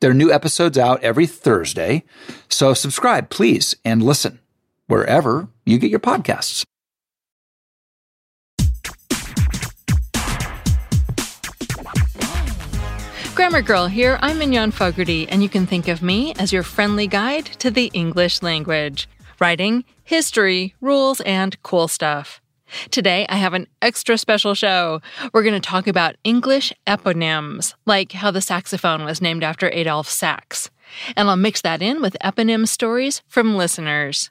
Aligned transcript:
There 0.00 0.10
are 0.10 0.14
new 0.14 0.32
episodes 0.32 0.78
out 0.78 1.02
every 1.02 1.26
Thursday. 1.26 2.04
So 2.48 2.72
subscribe, 2.72 3.28
please, 3.28 3.76
and 3.84 4.02
listen 4.02 4.40
wherever 4.86 5.48
you 5.66 5.78
get 5.78 5.90
your 5.90 6.00
podcasts. 6.00 6.64
Grammar 13.34 13.62
Girl 13.62 13.86
here. 13.86 14.18
I'm 14.22 14.38
Mignon 14.38 14.70
Fogarty, 14.70 15.28
and 15.28 15.42
you 15.42 15.48
can 15.48 15.66
think 15.66 15.88
of 15.88 16.02
me 16.02 16.34
as 16.38 16.52
your 16.52 16.62
friendly 16.62 17.06
guide 17.06 17.46
to 17.58 17.70
the 17.70 17.90
English 17.94 18.42
language 18.42 19.08
writing, 19.38 19.84
history, 20.04 20.74
rules, 20.82 21.22
and 21.22 21.60
cool 21.62 21.88
stuff. 21.88 22.40
Today, 22.90 23.26
I 23.28 23.36
have 23.36 23.54
an 23.54 23.66
extra 23.82 24.16
special 24.18 24.54
show. 24.54 25.00
We're 25.32 25.42
going 25.42 25.60
to 25.60 25.68
talk 25.68 25.86
about 25.86 26.16
English 26.24 26.72
eponyms, 26.86 27.74
like 27.86 28.12
how 28.12 28.30
the 28.30 28.40
saxophone 28.40 29.04
was 29.04 29.20
named 29.20 29.44
after 29.44 29.68
Adolphe 29.68 30.10
Sax. 30.10 30.70
And 31.16 31.28
I'll 31.28 31.36
mix 31.36 31.62
that 31.62 31.82
in 31.82 32.02
with 32.02 32.16
eponym 32.22 32.66
stories 32.66 33.22
from 33.28 33.56
listeners. 33.56 34.30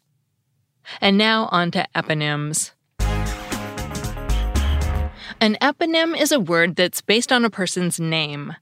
And 1.02 1.18
now 1.18 1.48
on 1.52 1.72
to 1.72 1.88
eponyms. 1.96 2.72
An 5.42 5.56
eponym 5.62 6.20
is 6.20 6.34
a 6.34 6.40
word 6.40 6.76
that's 6.76 7.02
based 7.02 7.32
on 7.32 7.46
a 7.46 7.50
person's 7.50 8.00
name. 8.00 8.56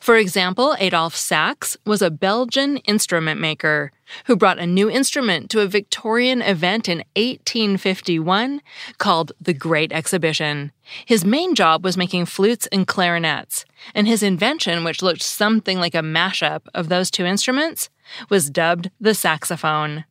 For 0.00 0.16
example, 0.16 0.74
Adolphe 0.78 1.16
Sax 1.16 1.76
was 1.84 2.02
a 2.02 2.10
Belgian 2.10 2.78
instrument 2.78 3.40
maker 3.40 3.92
who 4.26 4.36
brought 4.36 4.58
a 4.58 4.66
new 4.66 4.88
instrument 4.90 5.50
to 5.50 5.60
a 5.60 5.66
Victorian 5.66 6.40
event 6.42 6.88
in 6.88 6.98
1851 7.16 8.62
called 8.98 9.32
the 9.40 9.52
Great 9.52 9.92
Exhibition. 9.92 10.72
His 11.04 11.24
main 11.24 11.54
job 11.54 11.84
was 11.84 11.96
making 11.96 12.26
flutes 12.26 12.66
and 12.72 12.86
clarinets, 12.86 13.64
and 13.94 14.06
his 14.06 14.22
invention, 14.22 14.84
which 14.84 15.02
looked 15.02 15.22
something 15.22 15.78
like 15.78 15.94
a 15.94 15.98
mashup 15.98 16.62
of 16.74 16.88
those 16.88 17.10
two 17.10 17.24
instruments, 17.24 17.90
was 18.30 18.50
dubbed 18.50 18.90
the 19.00 19.14
saxophone. 19.14 20.04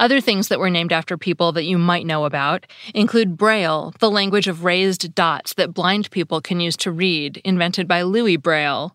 Other 0.00 0.20
things 0.20 0.48
that 0.48 0.58
were 0.58 0.70
named 0.70 0.92
after 0.92 1.16
people 1.16 1.52
that 1.52 1.64
you 1.64 1.78
might 1.78 2.06
know 2.06 2.24
about 2.24 2.66
include 2.94 3.36
Braille, 3.36 3.94
the 4.00 4.10
language 4.10 4.48
of 4.48 4.64
raised 4.64 5.14
dots 5.14 5.54
that 5.54 5.74
blind 5.74 6.10
people 6.10 6.40
can 6.40 6.60
use 6.60 6.76
to 6.78 6.90
read, 6.90 7.38
invented 7.44 7.86
by 7.86 8.02
Louis 8.02 8.36
Braille. 8.36 8.94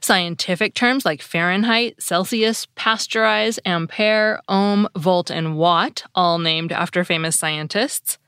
Scientific 0.00 0.74
terms 0.74 1.04
like 1.04 1.22
Fahrenheit, 1.22 2.00
Celsius, 2.00 2.66
pasteurize, 2.76 3.58
ampere, 3.64 4.40
ohm, 4.48 4.88
volt, 4.96 5.30
and 5.30 5.56
watt, 5.56 6.04
all 6.14 6.38
named 6.38 6.72
after 6.72 7.04
famous 7.04 7.38
scientists. 7.38 8.18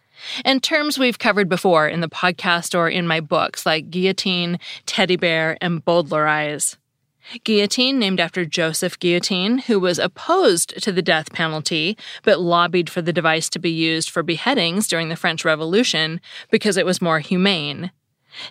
And 0.45 0.63
terms 0.63 0.99
we've 0.99 1.19
covered 1.19 1.49
before 1.49 1.89
in 1.89 2.01
the 2.01 2.09
podcast 2.09 2.75
or 2.77 2.89
in 2.89 3.07
my 3.07 3.21
books 3.21 3.65
like 3.65 3.91
guillotine, 3.91 4.59
teddy 4.87 5.17
bear, 5.17 5.57
and 5.61 5.85
bowdlerize. 5.85 6.77
Guillotine, 7.45 7.99
named 7.99 8.21
after 8.21 8.45
Joseph 8.45 8.99
Guillotin, 8.99 9.63
who 9.63 9.79
was 9.79 9.99
opposed 9.99 10.83
to 10.83 10.93
the 10.93 11.03
death 11.03 11.33
penalty 11.33 11.97
but 12.23 12.41
lobbied 12.41 12.91
for 12.91 13.03
the 13.03 13.13
device 13.13 13.49
to 13.51 13.59
be 13.59 13.71
used 13.71 14.11
for 14.11 14.23
beheadings 14.23 14.89
during 14.89 15.09
the 15.09 15.17
French 15.17 15.45
Revolution 15.45 16.21
because 16.51 16.77
it 16.77 16.87
was 16.87 17.03
more 17.03 17.21
humane. 17.21 17.91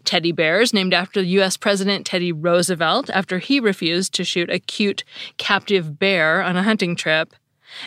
Teddy 0.04 0.32
bears, 0.32 0.74
named 0.74 0.94
after 0.94 1.22
U.S. 1.22 1.58
President 1.58 2.06
Teddy 2.06 2.32
Roosevelt 2.32 3.10
after 3.12 3.40
he 3.40 3.60
refused 3.60 4.14
to 4.14 4.24
shoot 4.24 4.50
a 4.50 4.60
cute, 4.60 5.04
captive 5.38 5.98
bear 6.00 6.42
on 6.42 6.58
a 6.58 6.64
hunting 6.64 6.96
trip. 6.96 7.34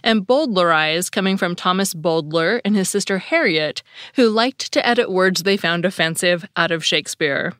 And 0.03 0.27
Bowdlerize, 0.27 1.11
coming 1.11 1.37
from 1.37 1.57
Thomas 1.57 1.93
Bowdler 1.93 2.61
and 2.65 2.77
his 2.77 2.89
sister 2.89 3.19
Harriet, 3.19 3.83
who 4.15 4.29
liked 4.29 4.73
to 4.73 4.87
edit 4.87 5.11
words 5.11 5.43
they 5.43 5.57
found 5.57 5.85
offensive 5.85 6.47
out 6.57 6.71
of 6.71 6.85
Shakespeare. 6.85 7.55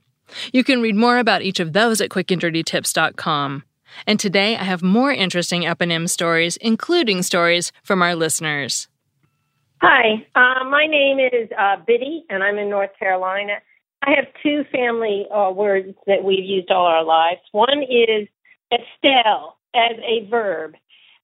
You 0.53 0.65
can 0.65 0.83
read 0.83 0.97
more 0.97 1.19
about 1.19 1.43
each 1.43 1.61
of 1.61 1.73
those 1.73 2.01
at 2.01 2.11
quickanddirtytips.com. 2.11 3.65
And 4.07 4.19
today 4.19 4.57
I 4.57 4.65
have 4.65 4.83
more 4.83 5.13
interesting 5.13 5.63
eponym 5.63 6.09
stories, 6.09 6.57
including 6.59 7.23
stories 7.23 7.73
from 7.83 8.03
our 8.03 8.15
listeners. 8.15 8.89
Hi, 9.81 10.25
uh, 10.35 10.65
my 10.65 10.87
name 10.87 11.19
is 11.19 11.51
uh, 11.59 11.77
Biddy, 11.87 12.25
and 12.31 12.43
I'm 12.43 12.57
in 12.59 12.71
North 12.71 12.91
Carolina. 12.99 13.55
I 14.05 14.11
have 14.17 14.27
two 14.43 14.65
family 14.73 15.27
uh, 15.35 15.51
words 15.51 15.95
that 16.07 16.25
we've 16.25 16.45
used 16.45 16.71
all 16.71 16.87
our 16.87 17.05
lives. 17.05 17.41
One 17.53 17.83
is 17.83 18.29
Estelle 18.73 19.57
as 19.75 19.97
a 19.99 20.29
verb. 20.29 20.75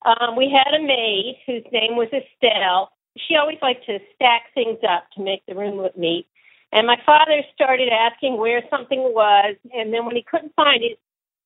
Um, 0.05 0.37
we 0.37 0.51
had 0.51 0.75
a 0.75 0.83
maid 0.83 1.39
whose 1.47 1.65
name 1.73 1.97
was 1.97 2.09
Estelle. 2.09 2.91
She 3.17 3.37
always 3.37 3.59
liked 3.63 3.87
to 3.87 3.99
stack 4.15 4.55
things 4.55 4.79
up 4.89 5.05
to 5.17 5.23
make 5.23 5.45
the 5.47 5.55
room 5.55 5.77
look 5.77 5.97
neat. 5.97 6.27
And 6.73 6.87
my 6.87 7.01
father 7.05 7.43
started 7.55 7.89
asking 7.89 8.37
where 8.37 8.63
something 8.69 9.01
was, 9.01 9.57
and 9.75 9.93
then 9.93 10.05
when 10.05 10.17
he 10.17 10.23
couldn't 10.23 10.55
find 10.55 10.83
it, 10.83 10.99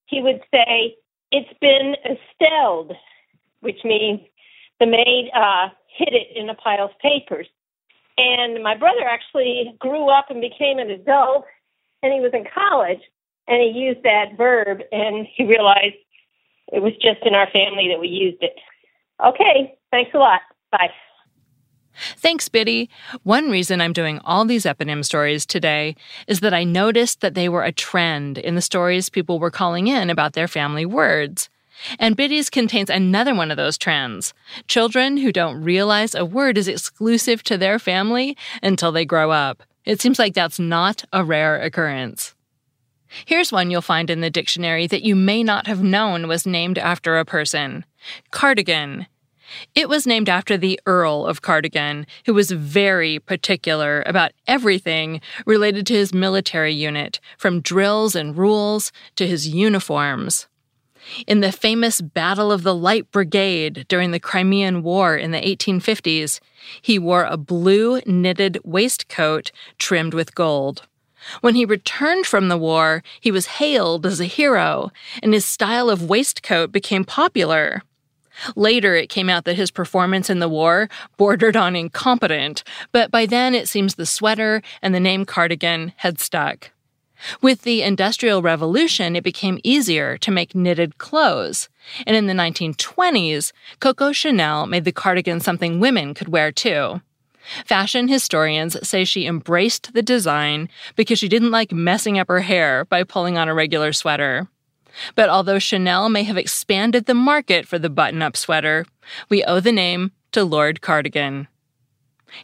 he 0.07 0.21
would 0.21 0.43
say, 0.53 0.97
It's 1.31 1.53
been 1.61 1.97
estelled, 2.05 2.93
which 3.61 3.85
means 3.85 4.21
the 4.81 4.87
maid 4.87 5.31
uh, 5.35 5.69
hid 5.87 6.13
it 6.13 6.37
in 6.37 6.49
a 6.49 6.55
pile 6.55 6.87
of 6.87 6.99
papers. 6.99 7.47
And 8.19 8.63
my 8.63 8.77
brother 8.77 9.07
actually 9.07 9.75
grew 9.79 10.09
up 10.09 10.27
and 10.31 10.41
became 10.41 10.79
an 10.79 10.91
adult, 10.91 11.47
and 12.03 12.13
he 12.13 12.21
was 12.21 12.33
in 12.35 12.45
college, 12.53 13.01
and 13.47 13.63
he 13.63 13.69
used 13.69 14.03
that 14.03 14.37
verb, 14.37 14.81
and 14.91 15.27
he 15.33 15.45
realized 15.45 15.97
it 16.73 16.83
was 16.83 16.93
just 16.95 17.25
in 17.25 17.35
our 17.35 17.49
family 17.51 17.89
that 17.89 18.01
we 18.01 18.09
used 18.09 18.43
it. 18.43 18.57
Okay, 19.25 19.75
thanks 19.91 20.11
a 20.15 20.19
lot. 20.19 20.41
Bye. 20.71 20.91
Thanks, 22.17 22.49
Biddy. 22.49 22.89
One 23.23 23.51
reason 23.51 23.81
I'm 23.81 23.93
doing 23.93 24.21
all 24.25 24.45
these 24.45 24.65
eponym 24.65 25.05
stories 25.05 25.47
today 25.47 25.97
is 26.27 26.41
that 26.41 26.55
I 26.55 26.65
noticed 26.65 27.21
that 27.21 27.35
they 27.35 27.49
were 27.49 27.65
a 27.65 27.73
trend 27.73 28.39
in 28.39 28.55
the 28.55 28.63
stories 28.63 29.09
people 29.09 29.39
were 29.39 29.51
calling 29.51 29.87
in 29.89 30.11
about 30.11 30.33
their 30.33 30.49
family 30.49 30.87
words. 30.87 31.49
And 31.99 32.17
Biddy's 32.17 32.51
contains 32.51 32.91
another 32.91 33.35
one 33.35 33.51
of 33.51 33.57
those 33.57 33.79
trends 33.79 34.35
children 34.69 35.17
who 35.17 35.33
don't 35.33 35.63
realize 35.63 36.15
a 36.15 36.25
word 36.25 36.59
is 36.59 36.69
exclusive 36.69 37.43
to 37.45 37.59
their 37.59 37.79
family 37.79 38.37
until 38.63 38.93
they 38.93 39.05
grow 39.05 39.31
up. 39.31 39.63
It 39.85 40.01
seems 40.01 40.19
like 40.19 40.35
that's 40.35 40.61
not 40.61 41.05
a 41.13 41.25
rare 41.25 41.61
occurrence. 41.61 42.35
Here's 43.27 43.53
one 43.53 43.71
you'll 43.71 43.83
find 43.83 44.09
in 44.11 44.21
the 44.21 44.31
dictionary 44.31 44.87
that 44.87 45.03
you 45.03 45.15
may 45.15 45.43
not 45.43 45.67
have 45.67 45.83
known 45.83 46.29
was 46.29 46.47
named 46.47 46.79
after 46.79 47.19
a 47.19 47.25
person 47.25 47.85
cardigan. 48.31 49.07
It 49.75 49.89
was 49.89 50.07
named 50.07 50.29
after 50.29 50.57
the 50.57 50.81
Earl 50.87 51.27
of 51.27 51.43
Cardigan, 51.43 52.07
who 52.27 52.35
was 52.35 52.51
very 52.51 53.19
particular 53.19 54.03
about 54.07 54.33
everything 54.47 55.21
related 55.47 55.87
to 55.87 55.95
his 55.95 56.15
military 56.15 56.73
unit, 56.73 57.21
from 57.37 57.61
drills 57.61 58.15
and 58.15 58.37
rules 58.37 58.93
to 59.17 59.27
his 59.27 59.49
uniforms. 59.49 60.47
In 61.27 61.41
the 61.41 61.53
famous 61.53 62.01
Battle 62.01 62.53
of 62.53 62.63
the 62.63 62.75
Light 62.75 63.11
Brigade 63.11 63.87
during 63.89 64.13
the 64.13 64.21
Crimean 64.21 64.83
War 64.83 65.17
in 65.17 65.33
the 65.33 65.41
1850s, 65.41 66.41
he 66.81 66.99
wore 66.99 67.25
a 67.25 67.37
blue 67.37 68.01
knitted 68.07 68.59
waistcoat 68.65 69.51
trimmed 69.79 70.15
with 70.15 70.35
gold. 70.35 70.87
When 71.41 71.55
he 71.55 71.65
returned 71.65 72.27
from 72.27 72.49
the 72.49 72.57
war, 72.57 73.03
he 73.21 73.31
was 73.31 73.59
hailed 73.59 74.07
as 74.07 74.21
a 74.21 74.25
hero, 74.25 74.91
and 75.23 75.35
his 75.35 75.45
style 75.45 75.89
of 75.89 76.09
waistcoat 76.09 76.73
became 76.73 77.05
popular. 77.05 77.83
Later, 78.57 78.95
it 78.95 79.09
came 79.09 79.29
out 79.29 79.45
that 79.45 79.57
his 79.57 79.71
performance 79.71 80.31
in 80.31 80.39
the 80.39 80.49
war 80.49 80.89
bordered 81.17 81.57
on 81.57 81.77
incompetent, 81.77 82.65
but 82.91 83.11
by 83.11 83.27
then 83.27 83.55
it 83.55 83.69
seems 83.69 83.95
the 83.95 84.07
sweater 84.07 84.63
and 84.81 84.95
the 84.95 85.01
name 85.01 85.25
cardigan 85.25 85.93
had 85.97 86.19
stuck. 86.19 86.71
With 87.41 87.63
the 87.63 87.83
Industrial 87.83 88.43
Revolution, 88.43 89.15
it 89.15 89.25
became 89.25 89.61
easier 89.63 90.19
to 90.19 90.31
make 90.31 90.55
knitted 90.55 90.99
clothes. 90.99 91.69
And 92.07 92.17
in 92.17 92.27
the 92.27 92.33
1920s, 92.33 93.53
Coco 93.81 94.13
Chanel 94.13 94.67
made 94.67 94.85
the 94.85 94.93
cardigan 94.93 95.41
something 95.41 95.79
women 95.79 96.15
could 96.15 96.29
wear 96.29 96.51
too. 96.51 97.01
Fashion 97.65 98.09
historians 98.09 98.77
say 98.87 99.05
she 99.05 99.27
embraced 99.27 99.95
the 99.95 100.03
design 100.03 100.69
because 100.97 101.19
she 101.19 101.29
didn't 101.29 101.51
like 101.51 101.73
messing 101.73 102.19
up 102.19 102.29
her 102.29 102.41
hair 102.41 102.85
by 102.85 103.03
pulling 103.03 103.37
on 103.37 103.49
a 103.49 103.55
regular 103.55 103.93
sweater. 103.93 104.49
But 105.15 105.29
although 105.29 105.59
Chanel 105.59 106.09
may 106.09 106.23
have 106.25 106.37
expanded 106.37 107.07
the 107.07 107.15
market 107.15 107.67
for 107.67 107.79
the 107.79 107.91
button 107.91 108.23
up 108.23 108.37
sweater, 108.37 108.87
we 109.29 109.45
owe 109.45 109.61
the 109.61 109.73
name 109.73 110.13
to 110.33 110.45
Lord 110.45 110.81
Cardigan. 110.81 111.49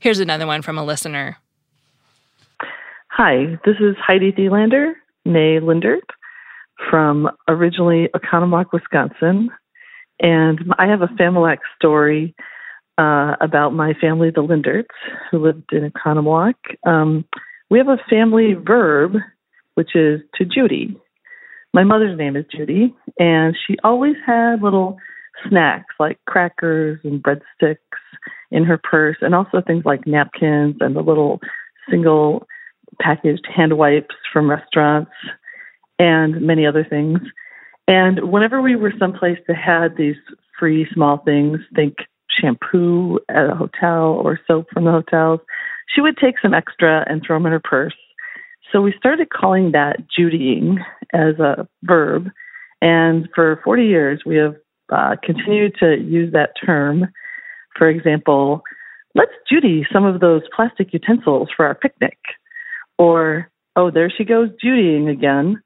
Here's 0.01 0.21
another 0.21 0.47
one 0.47 0.63
from 0.63 0.79
a 0.79 0.85
listener. 0.85 1.39
Hi, 3.11 3.59
this 3.65 3.77
is 3.81 3.97
Heidi 3.99 4.33
Thielander, 4.33 4.93
née 5.27 5.61
Lindert, 5.61 6.09
from 6.91 7.29
originally 7.49 8.09
Oconomowoc, 8.15 8.67
Wisconsin. 8.73 9.51
And 10.21 10.61
I 10.79 10.87
have 10.87 11.03
a 11.03 11.09
Familect 11.09 11.63
story 11.77 12.35
uh, 12.99 13.37
about 13.41 13.71
my 13.71 13.95
family, 13.95 14.31
the 14.31 14.43
Linderts, 14.43 14.95
who 15.31 15.39
lived 15.39 15.73
in 15.73 15.91
Oconomowoc. 15.91 16.55
Um, 16.87 17.25
we 17.71 17.79
have 17.79 17.89
a 17.89 17.99
family 18.11 18.55
verb, 18.55 19.17
which 19.75 19.95
is 19.95 20.21
to 20.35 20.45
Judy. 20.45 20.97
My 21.79 21.85
mother's 21.85 22.19
name 22.19 22.35
is 22.35 22.45
Judy, 22.51 22.93
and 23.21 23.57
she 23.65 23.77
always 23.85 24.17
had 24.27 24.65
little 24.65 24.99
snacks 25.49 25.95
like 26.01 26.19
crackers 26.27 26.99
and 27.05 27.23
breadsticks 27.23 27.77
in 28.51 28.65
her 28.65 28.77
purse, 28.83 29.19
and 29.21 29.33
also 29.33 29.63
things 29.65 29.85
like 29.85 30.05
napkins 30.05 30.75
and 30.81 30.97
the 30.97 31.03
little 31.03 31.39
single 31.89 32.49
packaged 33.01 33.47
hand 33.47 33.79
wipes 33.79 34.17
from 34.33 34.51
restaurants 34.51 35.13
and 36.01 36.41
many 36.41 36.67
other 36.67 36.85
things. 36.85 37.21
And 37.87 38.33
whenever 38.33 38.61
we 38.61 38.75
were 38.75 38.93
someplace 38.99 39.39
that 39.47 39.57
had 39.57 39.97
these 39.97 40.17
free 40.59 40.85
small 40.93 41.19
things, 41.19 41.61
think 41.77 41.99
shampoo 42.41 43.21
at 43.29 43.51
a 43.51 43.55
hotel 43.55 44.21
or 44.21 44.41
soap 44.49 44.67
from 44.73 44.85
the 44.85 44.91
hotels, 44.91 45.39
she 45.95 46.01
would 46.01 46.17
take 46.17 46.41
some 46.43 46.55
extra 46.55 47.05
and 47.09 47.23
throw 47.25 47.37
them 47.37 47.47
in 47.47 47.53
her 47.53 47.63
purse. 47.63 47.95
So 48.73 48.83
we 48.83 48.93
started 48.99 49.31
calling 49.31 49.73
that 49.73 49.99
Judying 50.15 50.79
as 51.13 51.39
a 51.39 51.69
verb. 51.83 52.29
And 52.81 53.29
for 53.35 53.61
40 53.65 53.85
years, 53.85 54.23
we 54.25 54.37
have 54.37 54.55
uh, 54.91 55.17
continued 55.23 55.75
to 55.81 55.99
use 55.99 56.33
that 56.33 56.51
term. 56.65 57.09
For 57.77 57.89
example, 57.89 58.63
let's 59.15 59.33
Judy 59.51 59.87
some 59.93 60.05
of 60.05 60.21
those 60.21 60.43
plastic 60.55 60.93
utensils 60.93 61.49
for 61.57 61.67
our 61.67 61.75
picnic 61.75 62.19
or 62.99 63.51
oh, 63.77 63.91
there 63.91 64.11
she 64.11 64.25
goes 64.25 64.51
Judying 64.61 65.09
again. 65.09 65.63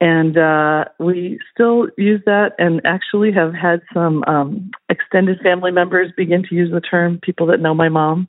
And 0.00 0.38
uh, 0.38 0.84
we 1.00 1.40
still 1.52 1.88
use 1.96 2.20
that 2.24 2.52
and 2.58 2.80
actually 2.84 3.32
have 3.32 3.52
had 3.52 3.80
some 3.92 4.22
um, 4.28 4.70
extended 4.88 5.40
family 5.42 5.72
members 5.72 6.12
begin 6.16 6.44
to 6.48 6.54
use 6.54 6.70
the 6.70 6.80
term, 6.80 7.18
people 7.20 7.46
that 7.46 7.58
know 7.58 7.74
my 7.74 7.88
mom. 7.88 8.28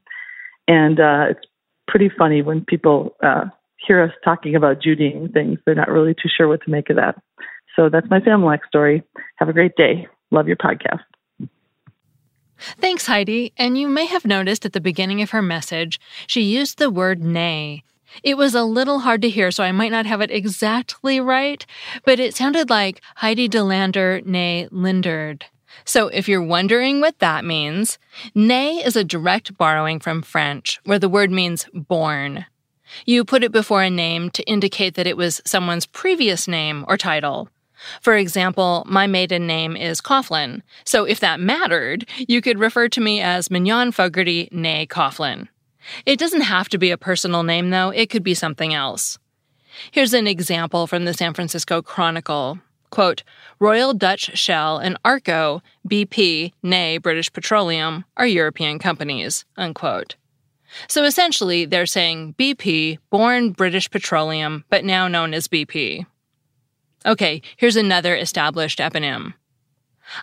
And 0.68 1.00
uh, 1.00 1.25
it's 1.30 1.45
pretty 1.88 2.10
funny 2.18 2.42
when 2.42 2.66
people 2.66 3.16
uh, 3.22 3.45
hear 3.86 4.02
us 4.02 4.12
talking 4.24 4.56
about 4.56 4.81
Judying 4.81 5.30
things. 5.30 5.60
They're 5.66 5.76
not 5.76 5.90
really 5.90 6.14
too 6.14 6.30
sure 6.36 6.48
what 6.48 6.62
to 6.64 6.72
make 6.72 6.90
of 6.90 6.96
that. 6.98 7.16
So 7.76 7.90
that's 7.90 8.10
my 8.10 8.20
family 8.20 8.58
story. 8.68 9.04
Have 9.38 9.50
a 9.50 9.54
great 9.54 9.76
day. 9.76 10.08
Love 10.31 10.48
your 10.48 10.58
podcast. 10.58 11.02
Thanks, 12.58 13.06
Heidi. 13.06 13.54
And 13.58 13.78
you 13.78 13.88
may 13.88 14.06
have 14.06 14.26
noticed 14.26 14.66
at 14.66 14.74
the 14.74 14.81
beginning 14.81 15.22
of 15.22 15.30
her 15.30 15.42
message, 15.42 16.00
she 16.28 16.42
used 16.42 16.78
the 16.78 16.90
word 16.90 17.22
née 17.22 17.84
it 18.24 18.38
was 18.38 18.56
a 18.56 18.64
little 18.64 19.00
hard 19.00 19.22
to 19.22 19.30
hear, 19.30 19.52
so 19.52 19.64
I 19.64 19.72
might 19.72 19.92
not 19.92 20.06
have 20.06 20.22
it 20.22 20.31
exactly 20.31 21.20
right, 21.20 21.66
but 22.06 22.20
it 22.20 22.36
sounded 22.36 22.70
like 22.70 23.02
Heidi 23.16 23.48
Delander, 23.48 24.24
née 24.26 24.70
Linderd. 24.70 25.44
So 25.86 26.08
if 26.08 26.28
you're 26.28 26.44
wondering 26.44 27.00
what 27.00 27.20
that 27.20 27.46
means, 27.46 28.00
née 28.36 28.86
is 28.86 28.96
a 28.96 29.04
direct 29.04 29.58
borrowing 29.58 30.00
from 30.00 30.22
French, 30.22 30.80
where 30.86 31.00
the 31.00 31.10
word 31.10 31.31
means 31.31 31.68
born. 31.74 32.46
You 33.06 33.24
put 33.24 33.44
it 33.44 33.51
before 33.51 33.83
a 33.83 33.89
name 33.89 34.30
to 34.31 34.44
indicate 34.44 34.95
that 34.95 35.07
it 35.07 35.18
was 35.18 35.41
someone's 35.45 35.86
previous 35.86 36.47
name 36.47 36.86
or 36.88 36.97
title. 36.97 37.50
For 38.01 38.15
example, 38.15 38.83
my 38.88 39.07
maiden 39.07 39.47
name 39.47 39.75
is 39.75 40.01
Coughlin, 40.01 40.62
so 40.83 41.06
if 41.06 41.19
that 41.21 41.39
mattered, 41.39 42.06
you 42.27 42.41
could 42.41 42.59
refer 42.59 42.89
to 42.89 43.01
me 43.01 43.21
as 43.21 43.50
Mignon 43.50 43.91
Fogarty, 43.91 44.50
née 44.53 44.88
Coughlin. 44.88 45.47
It 46.06 46.19
doesn't 46.19 46.41
have 46.41 46.69
to 46.69 46.77
be 46.77 46.91
a 46.91 46.97
personal 46.97 47.44
name, 47.44 47.69
though, 47.69 47.89
it 47.89 48.09
could 48.09 48.24
be 48.24 48.33
something 48.33 48.74
else. 48.74 49.18
Here's 49.92 50.13
an 50.13 50.27
example 50.27 50.88
from 50.88 51.06
the 51.06 51.13
San 51.13 51.33
Francisco 51.33 51.81
Chronicle. 51.81 52.59
Quote, 52.89 53.24
Royal 53.59 53.94
Dutch 53.94 54.38
Shell 54.38 54.80
and 54.80 54.97
Arco, 55.06 55.62
BP, 55.88 56.53
née 56.63 57.01
British 57.01 57.31
Petroleum, 57.31 58.03
are 58.18 58.25
European 58.25 58.80
companies, 58.80 59.45
unquote. 59.56 60.15
So 60.88 61.04
essentially, 61.04 61.66
they're 61.66 61.86
saying 61.86 62.36
BP, 62.38 63.00
born 63.10 63.51
British 63.51 63.89
Petroleum, 63.89 64.66
but 64.69 64.86
now 64.86 65.07
known 65.07 65.33
as 65.33 65.48
BP. 65.48 66.06
Okay, 67.06 67.42
here's 67.57 67.75
another 67.75 68.16
established 68.16 68.80
eponym. 68.80 69.33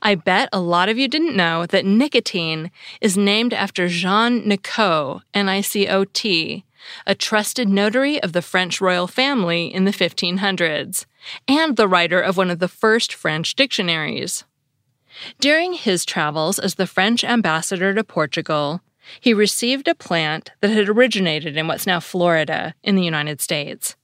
I 0.02 0.14
bet 0.14 0.48
a 0.52 0.60
lot 0.60 0.88
of 0.88 0.98
you 0.98 1.08
didn't 1.08 1.36
know 1.36 1.66
that 1.66 1.86
nicotine 1.86 2.70
is 3.00 3.16
named 3.16 3.54
after 3.54 3.88
Jean 3.88 4.46
Nicot, 4.46 5.22
N 5.32 5.48
I 5.48 5.60
C 5.60 5.86
O 5.88 6.04
T, 6.04 6.64
a 7.06 7.14
trusted 7.14 7.68
notary 7.68 8.22
of 8.22 8.32
the 8.32 8.42
French 8.42 8.80
royal 8.80 9.06
family 9.06 9.72
in 9.72 9.84
the 9.84 9.92
1500s, 9.92 11.06
and 11.48 11.76
the 11.76 11.88
writer 11.88 12.20
of 12.20 12.36
one 12.36 12.50
of 12.50 12.58
the 12.58 12.68
first 12.68 13.14
French 13.14 13.54
dictionaries. 13.54 14.44
During 15.40 15.72
his 15.72 16.04
travels 16.04 16.58
as 16.58 16.74
the 16.74 16.86
French 16.86 17.24
ambassador 17.24 17.94
to 17.94 18.04
Portugal, 18.04 18.82
he 19.20 19.34
received 19.34 19.88
a 19.88 19.94
plant 19.94 20.50
that 20.60 20.70
had 20.70 20.88
originated 20.88 21.56
in 21.56 21.66
what's 21.66 21.86
now 21.86 22.00
Florida 22.00 22.74
in 22.82 22.96
the 22.96 23.04
United 23.04 23.40
States 23.40 23.96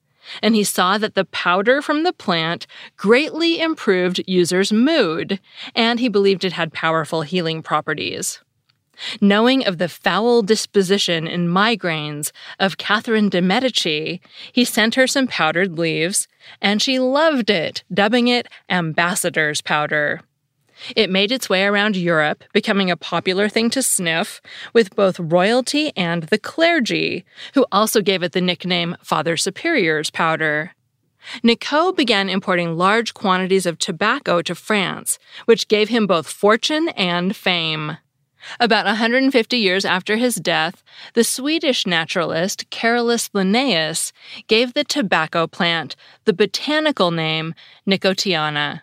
and 0.43 0.55
he 0.55 0.65
saw 0.65 0.99
that 0.99 1.15
the 1.15 1.25
powder 1.27 1.83
from 1.83 2.03
the 2.03 2.13
plant 2.13 2.67
greatly 2.97 3.61
improved 3.61 4.23
users' 4.27 4.73
mood, 4.73 5.41
and 5.75 6.01
he 6.01 6.09
believed 6.09 6.45
it 6.45 6.53
had 6.53 6.73
powerful 6.73 7.23
healing 7.23 7.63
properties. 7.63 8.41
Knowing 9.21 9.67
of 9.67 9.79
the 9.79 9.89
foul 9.89 10.43
disposition 10.43 11.27
and 11.27 11.49
migraines 11.49 12.31
of 12.61 12.77
Catherine 12.77 13.29
de' 13.29 13.41
Medici, 13.41 14.21
he 14.53 14.65
sent 14.65 14.95
her 14.95 15.07
some 15.07 15.27
powdered 15.27 15.79
leaves, 15.79 16.29
and 16.61 16.81
she 16.81 16.99
loved 16.99 17.51
it, 17.51 17.83
dubbing 17.93 18.29
it 18.29 18.47
ambassador's 18.69 19.61
powder. 19.61 20.21
It 20.97 21.11
made 21.11 21.33
its 21.33 21.49
way 21.49 21.65
around 21.65 21.97
Europe, 21.97 22.45
becoming 22.53 22.91
a 22.91 22.97
popular 22.97 23.49
thing 23.49 23.71
to 23.71 23.83
sniff, 23.83 24.41
with 24.73 24.97
both 24.97 25.21
royalty 25.21 25.93
and 25.97 26.25
the 26.25 26.39
clergy, 26.39 27.25
who 27.55 27.67
also 27.71 28.01
gave 28.01 28.23
it 28.23 28.33
the 28.33 28.41
nickname 28.41 28.97
Father 29.03 29.37
Superior's 29.37 30.11
powder. 30.11 30.73
Nicot 31.43 31.97
began 31.97 32.29
importing 32.29 32.77
large 32.77 33.15
quantities 33.15 33.67
of 33.67 33.79
tobacco 33.79 34.43
to 34.43 34.55
France, 34.55 35.19
which 35.45 35.69
gave 35.69 35.89
him 35.89 36.07
both 36.07 36.27
fortune 36.27 36.89
and 36.91 37.37
fame. 37.37 37.99
About 38.59 38.87
150 38.87 39.57
years 39.57 39.85
after 39.85 40.17
his 40.17 40.35
death, 40.35 40.83
the 41.15 41.23
Swedish 41.23 41.87
naturalist 41.87 42.69
Carolus 42.71 43.31
Linnaeus 43.33 44.13
gave 44.49 44.75
the 44.75 44.83
tobacco 44.83 45.47
plant 45.47 45.95
the 46.25 46.33
botanical 46.33 47.13
name 47.13 47.55
Nicotiana. 47.87 48.83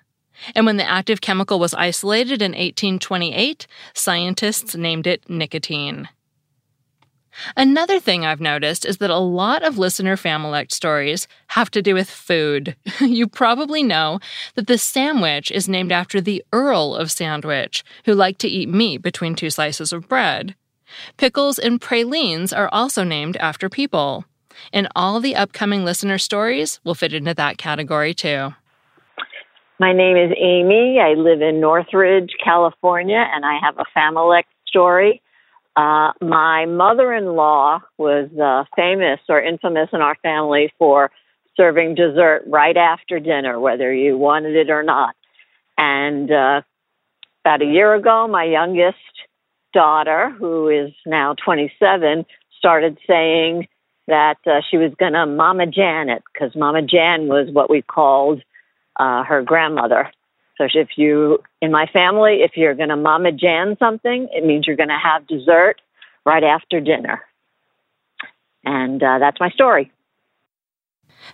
And 0.56 0.66
when 0.66 0.78
the 0.78 0.90
active 0.90 1.22
chemical 1.22 1.60
was 1.60 1.74
isolated 1.74 2.42
in 2.42 2.52
1828, 2.52 3.68
scientists 3.94 4.76
named 4.76 5.08
it 5.08 5.30
nicotine. 5.30 6.10
Another 7.56 8.00
thing 8.00 8.26
I've 8.26 8.42
noticed 8.42 8.86
is 8.86 8.98
that 8.98 9.10
a 9.10 9.18
lot 9.18 9.64
of 9.64 9.78
listener 9.78 10.18
Familect 10.18 10.72
stories 10.72 11.28
have 11.48 11.72
to 11.72 11.82
do 11.82 11.94
with 11.94 12.10
food. 12.10 12.76
you 13.00 13.28
probably 13.28 13.84
know 13.84 14.20
that 14.56 14.68
the 14.68 14.78
sandwich 14.78 15.52
is 15.52 15.70
named 15.70 15.92
after 15.92 16.20
the 16.20 16.44
Earl 16.52 16.96
of 16.96 17.12
Sandwich, 17.12 17.84
who 18.06 18.14
liked 18.14 18.40
to 18.42 18.48
eat 18.48 18.70
meat 18.70 19.02
between 19.02 19.36
two 19.36 19.50
slices 19.50 19.94
of 19.94 20.10
bread. 20.10 20.56
Pickles 21.18 21.60
and 21.60 21.80
pralines 21.80 22.52
are 22.52 22.70
also 22.72 23.04
named 23.04 23.38
after 23.38 23.70
people. 23.70 24.26
And 24.74 24.88
all 24.96 25.20
the 25.20 25.36
upcoming 25.36 25.86
listener 25.86 26.18
stories 26.18 26.80
will 26.84 26.96
fit 26.96 27.14
into 27.14 27.34
that 27.36 27.58
category 27.58 28.14
too. 28.14 28.54
My 29.80 29.94
name 29.94 30.18
is 30.18 30.36
Amy. 30.38 31.00
I 31.00 31.14
live 31.14 31.42
in 31.42 31.62
Northridge, 31.62 32.32
California, 32.44 33.26
and 33.34 33.46
I 33.46 33.60
have 33.64 33.78
a 33.78 33.86
Familect 33.98 34.50
story. 34.68 35.22
Uh, 35.78 36.12
my 36.22 36.66
mother 36.66 37.14
in 37.14 37.28
law 37.38 37.80
was 37.98 38.30
uh, 38.38 38.66
famous 38.76 39.22
or 39.30 39.42
infamous 39.42 39.88
in 39.94 40.02
our 40.02 40.16
family 40.22 40.74
for 40.78 41.12
serving 41.56 41.96
dessert 41.96 42.44
right 42.48 42.76
after 42.76 43.22
dinner, 43.22 43.58
whether 43.58 43.94
you 43.94 44.18
wanted 44.18 44.58
it 44.58 44.70
or 44.70 44.84
not. 44.84 45.16
And 45.78 46.30
uh, 46.30 46.62
about 47.46 47.62
a 47.62 47.66
year 47.66 47.96
ago, 47.96 48.28
my 48.28 48.44
youngest 48.44 48.98
daughter, 49.74 50.30
who 50.30 50.68
is 50.68 50.92
now 51.06 51.36
27, 51.46 52.26
started 52.58 52.98
saying, 53.08 53.68
that 54.08 54.38
uh, 54.48 54.60
she 54.68 54.76
was 54.76 54.92
going 54.98 55.14
to 55.14 55.28
Mama 55.28 55.68
Janet 55.68 56.24
because 56.34 56.56
Mama 56.56 56.82
Jan 56.82 57.28
was 57.28 57.48
what 57.52 57.70
we 57.70 57.84
called 57.84 58.42
uh, 59.00 59.24
her 59.24 59.42
grandmother. 59.42 60.12
So 60.58 60.68
if 60.74 60.90
you, 60.98 61.40
in 61.62 61.72
my 61.72 61.88
family, 61.88 62.42
if 62.42 62.52
you're 62.56 62.76
going 62.76 62.90
to 62.90 62.98
Mama 62.98 63.32
Jan 63.32 63.78
something, 63.80 64.28
it 64.32 64.46
means 64.46 64.68
you're 64.68 64.76
going 64.76 64.90
to 64.90 65.00
have 65.02 65.26
dessert 65.26 65.76
right 66.26 66.44
after 66.44 66.82
dinner. 66.82 67.22
And 68.66 69.02
uh, 69.02 69.20
that's 69.20 69.40
my 69.40 69.50
story. 69.52 69.92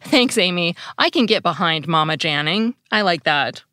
Thanks, 0.02 0.38
Amy. 0.38 0.76
I 0.98 1.10
can 1.10 1.26
get 1.26 1.42
behind 1.42 1.88
Mama 1.88 2.18
Janning. 2.18 2.76
I 2.92 3.02
like 3.02 3.24
that. 3.24 3.64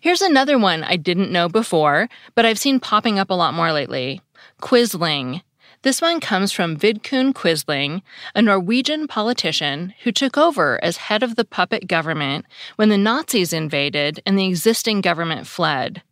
Here's 0.00 0.20
another 0.20 0.58
one 0.58 0.82
I 0.82 0.96
didn't 0.96 1.32
know 1.32 1.48
before, 1.48 2.08
but 2.34 2.44
I've 2.44 2.58
seen 2.58 2.80
popping 2.80 3.18
up 3.18 3.30
a 3.30 3.34
lot 3.34 3.54
more 3.54 3.72
lately 3.72 4.20
Quisling. 4.60 5.42
This 5.82 6.00
one 6.00 6.20
comes 6.20 6.52
from 6.52 6.76
Vidkun 6.76 7.32
Quisling, 7.32 8.02
a 8.36 8.42
Norwegian 8.42 9.08
politician 9.08 9.94
who 10.04 10.12
took 10.12 10.38
over 10.38 10.78
as 10.80 10.96
head 10.96 11.24
of 11.24 11.34
the 11.34 11.44
puppet 11.44 11.88
government 11.88 12.46
when 12.76 12.88
the 12.88 12.96
Nazis 12.96 13.52
invaded 13.52 14.22
and 14.24 14.38
the 14.38 14.46
existing 14.46 15.00
government 15.00 15.48
fled. 15.48 16.02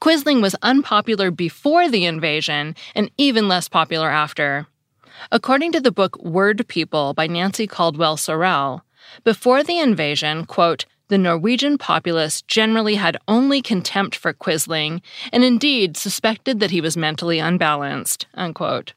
Quisling 0.00 0.42
was 0.42 0.56
unpopular 0.62 1.30
before 1.30 1.88
the 1.88 2.04
invasion 2.04 2.74
and 2.96 3.08
even 3.16 3.46
less 3.46 3.68
popular 3.68 4.10
after. 4.10 4.66
According 5.30 5.70
to 5.72 5.80
the 5.80 5.92
book 5.92 6.20
Word 6.20 6.66
People 6.66 7.14
by 7.14 7.28
Nancy 7.28 7.68
Caldwell 7.68 8.16
Sorel, 8.16 8.82
before 9.22 9.62
the 9.62 9.78
invasion, 9.78 10.44
quote, 10.44 10.86
the 11.06 11.18
Norwegian 11.18 11.78
populace 11.78 12.42
generally 12.42 12.96
had 12.96 13.18
only 13.28 13.62
contempt 13.62 14.16
for 14.16 14.32
Quisling 14.32 15.02
and 15.32 15.44
indeed 15.44 15.96
suspected 15.96 16.58
that 16.58 16.72
he 16.72 16.80
was 16.80 16.96
mentally 16.96 17.38
unbalanced. 17.38 18.26
Unquote. 18.34 18.94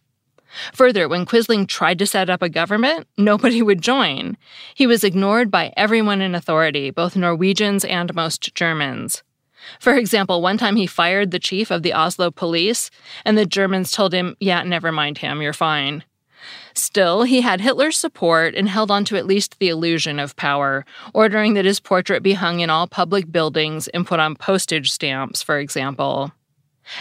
Further, 0.74 1.08
when 1.08 1.26
Quisling 1.26 1.68
tried 1.68 2.00
to 2.00 2.06
set 2.06 2.30
up 2.30 2.42
a 2.42 2.50
government, 2.50 3.08
nobody 3.18 3.62
would 3.68 3.82
join. 3.82 4.38
He 4.74 4.88
was 4.88 5.04
ignored 5.04 5.52
by 5.52 5.74
everyone 5.78 6.22
in 6.22 6.36
authority, 6.36 6.92
both 6.92 7.16
Norwegians 7.16 7.86
and 7.86 8.14
most 8.16 8.54
Germans. 8.56 9.24
For 9.80 9.96
example, 9.96 10.42
one 10.42 10.58
time 10.58 10.76
he 10.76 10.88
fired 10.88 11.32
the 11.32 11.40
chief 11.40 11.72
of 11.72 11.84
the 11.84 11.94
Oslo 11.94 12.32
police, 12.32 12.90
and 13.26 13.38
the 13.38 13.46
Germans 13.46 13.92
told 13.92 14.14
him, 14.14 14.36
Yeah, 14.40 14.64
never 14.64 14.92
mind 14.92 15.18
him, 15.18 15.42
you're 15.42 15.54
fine. 15.54 16.04
Still, 16.74 17.24
he 17.24 17.42
had 17.42 17.60
Hitler's 17.60 17.98
support 17.98 18.54
and 18.54 18.70
held 18.70 18.92
on 18.92 19.04
to 19.06 19.18
at 19.18 19.26
least 19.26 19.58
the 19.60 19.70
illusion 19.70 20.20
of 20.20 20.36
power, 20.36 20.86
ordering 21.14 21.56
that 21.56 21.66
his 21.66 21.80
portrait 21.80 22.22
be 22.22 22.34
hung 22.34 22.60
in 22.60 22.70
all 22.70 22.88
public 22.88 23.32
buildings 23.32 23.88
and 23.90 24.06
put 24.06 24.20
on 24.20 24.36
postage 24.36 24.92
stamps, 24.92 25.42
for 25.42 25.58
example. 25.58 26.32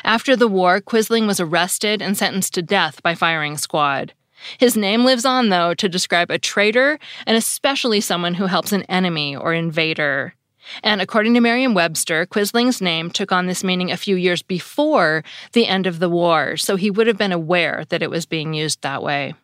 After 0.04 0.36
the 0.36 0.48
war, 0.48 0.80
Quisling 0.80 1.26
was 1.26 1.40
arrested 1.40 2.02
and 2.02 2.16
sentenced 2.16 2.54
to 2.54 2.62
death 2.62 3.02
by 3.02 3.14
firing 3.14 3.56
squad. 3.56 4.12
His 4.58 4.76
name 4.76 5.04
lives 5.04 5.24
on, 5.24 5.48
though, 5.48 5.74
to 5.74 5.88
describe 5.88 6.30
a 6.30 6.38
traitor 6.38 6.98
and 7.26 7.36
especially 7.36 8.00
someone 8.00 8.34
who 8.34 8.46
helps 8.46 8.72
an 8.72 8.82
enemy 8.84 9.34
or 9.34 9.54
invader. 9.54 10.34
And 10.82 11.00
according 11.00 11.34
to 11.34 11.40
Merriam 11.40 11.74
Webster, 11.74 12.26
Quisling's 12.26 12.80
name 12.80 13.10
took 13.10 13.30
on 13.32 13.46
this 13.46 13.62
meaning 13.62 13.90
a 13.90 13.96
few 13.96 14.16
years 14.16 14.42
before 14.42 15.22
the 15.52 15.66
end 15.66 15.86
of 15.86 16.00
the 16.00 16.10
war, 16.10 16.56
so 16.56 16.76
he 16.76 16.90
would 16.90 17.06
have 17.06 17.16
been 17.16 17.32
aware 17.32 17.84
that 17.88 18.02
it 18.02 18.10
was 18.10 18.26
being 18.26 18.52
used 18.52 18.82
that 18.82 19.02
way. 19.02 19.34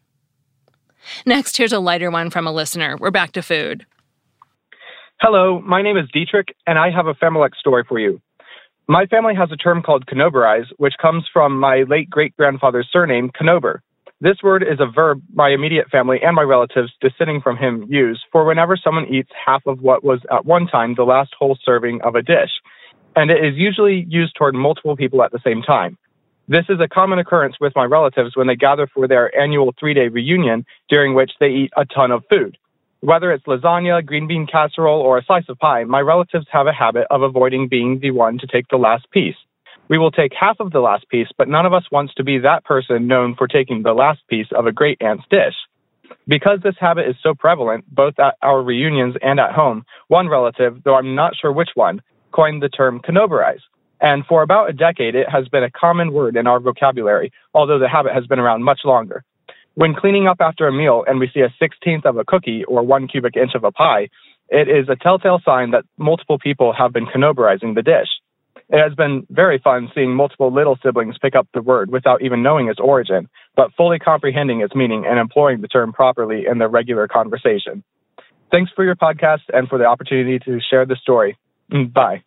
Next, 1.24 1.56
here's 1.56 1.72
a 1.72 1.78
lighter 1.78 2.10
one 2.10 2.30
from 2.30 2.46
a 2.46 2.52
listener. 2.52 2.96
We're 2.96 3.10
back 3.10 3.32
to 3.32 3.42
food. 3.42 3.86
Hello, 5.20 5.60
my 5.60 5.82
name 5.82 5.96
is 5.96 6.08
Dietrich, 6.12 6.54
and 6.66 6.78
I 6.78 6.90
have 6.90 7.06
a 7.06 7.14
Familect 7.14 7.54
story 7.54 7.84
for 7.88 8.00
you. 8.00 8.20
My 8.88 9.06
family 9.06 9.34
has 9.36 9.50
a 9.52 9.56
term 9.56 9.82
called 9.82 10.06
canoberize, 10.06 10.66
which 10.76 10.94
comes 11.00 11.24
from 11.32 11.58
my 11.58 11.84
late 11.88 12.10
great 12.10 12.36
grandfather's 12.36 12.88
surname, 12.92 13.30
Canober. 13.30 13.78
This 14.20 14.36
word 14.42 14.62
is 14.62 14.80
a 14.80 14.86
verb 14.86 15.22
my 15.32 15.50
immediate 15.50 15.88
family 15.88 16.18
and 16.22 16.34
my 16.34 16.42
relatives 16.42 16.92
descending 17.00 17.40
from 17.40 17.56
him 17.56 17.86
use 17.88 18.24
for 18.32 18.44
whenever 18.44 18.76
someone 18.76 19.06
eats 19.06 19.30
half 19.46 19.62
of 19.66 19.80
what 19.80 20.04
was 20.04 20.20
at 20.30 20.46
one 20.46 20.66
time 20.66 20.94
the 20.94 21.04
last 21.04 21.34
whole 21.38 21.56
serving 21.64 22.00
of 22.02 22.16
a 22.16 22.22
dish. 22.22 22.50
And 23.14 23.30
it 23.30 23.44
is 23.44 23.56
usually 23.56 24.04
used 24.08 24.34
toward 24.36 24.54
multiple 24.54 24.96
people 24.96 25.22
at 25.22 25.32
the 25.32 25.40
same 25.44 25.62
time. 25.62 25.96
This 26.48 26.64
is 26.68 26.80
a 26.80 26.88
common 26.88 27.20
occurrence 27.20 27.56
with 27.60 27.72
my 27.76 27.84
relatives 27.84 28.36
when 28.36 28.48
they 28.48 28.56
gather 28.56 28.88
for 28.88 29.06
their 29.06 29.36
annual 29.38 29.72
three 29.78 29.94
day 29.94 30.08
reunion, 30.08 30.66
during 30.88 31.14
which 31.14 31.32
they 31.38 31.48
eat 31.48 31.72
a 31.76 31.84
ton 31.84 32.10
of 32.10 32.24
food. 32.28 32.58
Whether 33.02 33.32
it's 33.32 33.46
lasagna, 33.46 34.06
green 34.06 34.28
bean 34.28 34.46
casserole, 34.46 35.00
or 35.00 35.18
a 35.18 35.24
slice 35.24 35.48
of 35.48 35.58
pie, 35.58 35.82
my 35.82 35.98
relatives 35.98 36.46
have 36.52 36.68
a 36.68 36.72
habit 36.72 37.08
of 37.10 37.22
avoiding 37.22 37.66
being 37.66 37.98
the 37.98 38.12
one 38.12 38.38
to 38.38 38.46
take 38.46 38.68
the 38.68 38.76
last 38.76 39.10
piece. 39.10 39.34
We 39.88 39.98
will 39.98 40.12
take 40.12 40.30
half 40.38 40.60
of 40.60 40.70
the 40.70 40.78
last 40.78 41.08
piece, 41.08 41.26
but 41.36 41.48
none 41.48 41.66
of 41.66 41.72
us 41.72 41.82
wants 41.90 42.14
to 42.14 42.22
be 42.22 42.38
that 42.38 42.64
person 42.64 43.08
known 43.08 43.34
for 43.34 43.48
taking 43.48 43.82
the 43.82 43.92
last 43.92 44.20
piece 44.28 44.46
of 44.54 44.66
a 44.66 44.72
great 44.72 45.02
aunt's 45.02 45.24
dish. 45.28 45.56
Because 46.28 46.60
this 46.62 46.76
habit 46.78 47.08
is 47.08 47.16
so 47.24 47.34
prevalent, 47.34 47.92
both 47.92 48.20
at 48.20 48.36
our 48.40 48.62
reunions 48.62 49.16
and 49.20 49.40
at 49.40 49.50
home, 49.50 49.84
one 50.06 50.28
relative, 50.28 50.80
though 50.84 50.94
I'm 50.94 51.16
not 51.16 51.34
sure 51.34 51.50
which 51.50 51.70
one, 51.74 52.02
coined 52.30 52.62
the 52.62 52.68
term 52.68 53.00
canoberize. 53.00 53.62
And 54.00 54.24
for 54.26 54.42
about 54.42 54.70
a 54.70 54.72
decade, 54.72 55.16
it 55.16 55.28
has 55.28 55.48
been 55.48 55.64
a 55.64 55.70
common 55.72 56.12
word 56.12 56.36
in 56.36 56.46
our 56.46 56.60
vocabulary, 56.60 57.32
although 57.52 57.80
the 57.80 57.88
habit 57.88 58.14
has 58.14 58.28
been 58.28 58.38
around 58.38 58.62
much 58.62 58.82
longer. 58.84 59.24
When 59.74 59.94
cleaning 59.94 60.26
up 60.26 60.38
after 60.40 60.66
a 60.66 60.72
meal 60.72 61.04
and 61.06 61.18
we 61.18 61.30
see 61.32 61.40
a 61.40 61.54
sixteenth 61.58 62.04
of 62.04 62.18
a 62.18 62.24
cookie 62.24 62.64
or 62.64 62.82
one 62.82 63.08
cubic 63.08 63.36
inch 63.36 63.54
of 63.54 63.64
a 63.64 63.72
pie, 63.72 64.08
it 64.48 64.68
is 64.68 64.88
a 64.88 64.96
telltale 64.96 65.40
sign 65.44 65.70
that 65.70 65.84
multiple 65.96 66.38
people 66.38 66.74
have 66.74 66.92
been 66.92 67.06
canoberizing 67.06 67.74
the 67.74 67.82
dish. 67.82 68.08
It 68.68 68.78
has 68.78 68.94
been 68.94 69.26
very 69.30 69.58
fun 69.58 69.90
seeing 69.94 70.14
multiple 70.14 70.52
little 70.52 70.78
siblings 70.82 71.16
pick 71.20 71.34
up 71.34 71.48
the 71.52 71.62
word 71.62 71.90
without 71.90 72.22
even 72.22 72.42
knowing 72.42 72.68
its 72.68 72.80
origin, 72.80 73.28
but 73.56 73.72
fully 73.76 73.98
comprehending 73.98 74.60
its 74.60 74.74
meaning 74.74 75.04
and 75.06 75.18
employing 75.18 75.60
the 75.60 75.68
term 75.68 75.92
properly 75.92 76.46
in 76.46 76.58
their 76.58 76.68
regular 76.68 77.08
conversation. 77.08 77.82
Thanks 78.50 78.70
for 78.74 78.84
your 78.84 78.96
podcast 78.96 79.42
and 79.52 79.68
for 79.68 79.78
the 79.78 79.84
opportunity 79.84 80.38
to 80.40 80.60
share 80.60 80.84
the 80.84 80.96
story. 80.96 81.38
Bye. 81.70 82.22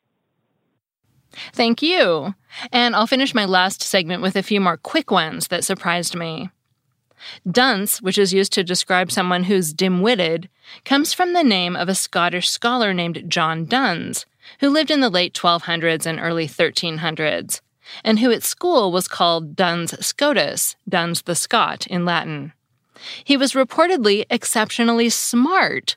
Thank 1.53 1.81
you. 1.81 2.33
And 2.71 2.95
I'll 2.95 3.07
finish 3.07 3.35
my 3.35 3.45
last 3.45 3.81
segment 3.81 4.21
with 4.21 4.35
a 4.35 4.43
few 4.43 4.61
more 4.61 4.77
quick 4.77 5.11
ones 5.11 5.47
that 5.49 5.63
surprised 5.63 6.15
me. 6.15 6.49
Dunce, 7.49 8.01
which 8.01 8.17
is 8.17 8.33
used 8.33 8.53
to 8.53 8.63
describe 8.63 9.11
someone 9.11 9.43
who's 9.43 9.73
dim 9.73 10.01
witted, 10.01 10.49
comes 10.83 11.13
from 11.13 11.33
the 11.33 11.43
name 11.43 11.75
of 11.75 11.89
a 11.89 11.95
Scottish 11.95 12.49
scholar 12.49 12.93
named 12.93 13.25
John 13.27 13.65
Duns, 13.65 14.25
who 14.59 14.69
lived 14.69 14.91
in 14.91 14.99
the 14.99 15.09
late 15.09 15.33
1200s 15.33 16.05
and 16.05 16.19
early 16.19 16.47
1300s, 16.47 17.61
and 18.03 18.19
who 18.19 18.31
at 18.31 18.43
school 18.43 18.91
was 18.91 19.07
called 19.07 19.55
Duns 19.55 20.05
Scotus, 20.05 20.75
Duns 20.87 21.21
the 21.23 21.35
Scot 21.35 21.87
in 21.87 22.05
Latin. 22.05 22.53
He 23.23 23.37
was 23.37 23.53
reportedly 23.53 24.25
exceptionally 24.29 25.09
smart, 25.09 25.95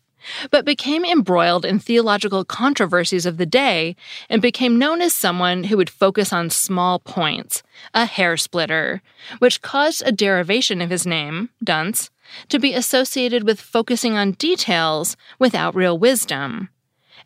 but 0.50 0.64
became 0.64 1.04
embroiled 1.04 1.64
in 1.64 1.78
theological 1.78 2.44
controversies 2.44 3.26
of 3.26 3.36
the 3.36 3.46
day 3.46 3.96
and 4.28 4.42
became 4.42 4.78
known 4.78 5.00
as 5.00 5.14
someone 5.14 5.64
who 5.64 5.76
would 5.76 5.90
focus 5.90 6.32
on 6.32 6.50
small 6.50 6.98
points, 6.98 7.62
a 7.94 8.06
hair 8.06 8.36
splitter, 8.36 9.02
which 9.38 9.62
caused 9.62 10.02
a 10.04 10.12
derivation 10.12 10.80
of 10.80 10.90
his 10.90 11.06
name, 11.06 11.50
Dunce, 11.62 12.10
to 12.48 12.58
be 12.58 12.74
associated 12.74 13.44
with 13.44 13.60
focusing 13.60 14.14
on 14.14 14.32
details 14.32 15.16
without 15.38 15.74
real 15.74 15.98
wisdom. 15.98 16.68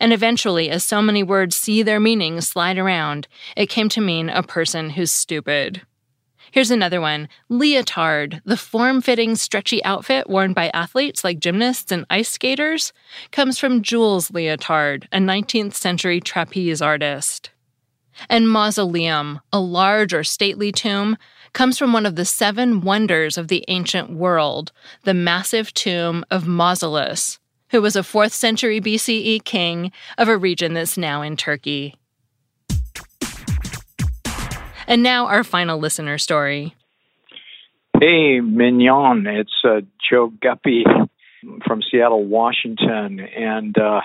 And 0.01 0.13
eventually, 0.13 0.71
as 0.71 0.85
so 0.85 1.03
many 1.03 1.23
words 1.23 1.57
see 1.57 1.83
their 1.83 2.01
meaning 2.01 2.41
slide 2.41 2.79
around, 2.79 3.29
it 3.57 3.69
came 3.69 3.89
to 3.91 4.01
mean 4.01 4.29
a 4.29 4.43
person 4.43 4.91
who's 4.91 5.13
stupid. 5.13 5.83
Here's 6.53 6.71
another 6.71 7.01
one 7.01 7.31
leotard, 7.49 8.43
the 8.45 8.59
form 8.59 9.01
fitting, 9.01 9.37
stretchy 9.37 9.83
outfit 9.85 10.29
worn 10.29 10.53
by 10.53 10.69
athletes 10.75 11.25
like 11.25 11.41
gymnasts 11.41 11.91
and 11.91 12.05
ice 12.11 12.29
skaters, 12.29 12.93
comes 13.31 13.59
from 13.59 13.81
Jules 13.81 14.31
Leotard, 14.31 15.09
a 15.11 15.17
19th 15.17 15.73
century 15.73 16.21
trapeze 16.21 16.83
artist. 16.83 17.49
And 18.29 18.51
mausoleum, 18.51 19.41
a 19.51 19.61
large 19.61 20.13
or 20.13 20.23
stately 20.23 20.73
tomb, 20.73 21.17
comes 21.55 21.79
from 21.79 21.95
one 21.95 22.05
of 22.05 22.17
the 22.17 22.27
seven 22.27 22.83
wonders 22.83 23.39
of 23.39 23.49
the 23.49 23.65
ancient 23.69 24.11
world, 24.11 24.73
the 25.05 25.15
massive 25.15 25.73
tomb 25.73 26.23
of 26.31 26.45
Mausolus, 26.45 27.39
who 27.71 27.81
was 27.81 27.97
a 27.97 28.01
4th 28.01 28.33
century 28.33 28.79
BCE 28.79 29.43
king 29.45 29.91
of 30.19 30.29
a 30.29 30.37
region 30.37 30.75
that's 30.75 30.99
now 30.99 31.23
in 31.23 31.39
Turkey. 31.39 31.95
And 34.93 35.03
now, 35.03 35.27
our 35.29 35.43
final 35.43 35.79
listener 35.79 36.19
story. 36.19 36.75
Hey, 37.99 38.41
Mignon. 38.41 39.27
It's 39.27 39.63
uh, 39.65 39.81
Joe 40.11 40.31
Guppy 40.43 40.85
from 41.67 41.81
Seattle, 41.91 42.27
Washington. 42.27 43.19
And 43.21 43.75
uh, 43.79 44.03